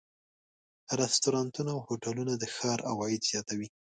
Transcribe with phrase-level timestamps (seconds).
[1.01, 3.67] رستورانتونه او هوټلونه د ښار عواید زیاتوي.